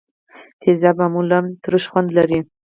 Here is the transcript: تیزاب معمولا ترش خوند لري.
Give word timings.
تیزاب 0.61 0.95
معمولا 1.01 1.39
ترش 1.63 1.85
خوند 1.91 2.09
لري. 2.17 2.39